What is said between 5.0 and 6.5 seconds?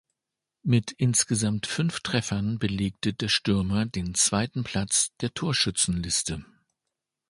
der Torschützenliste.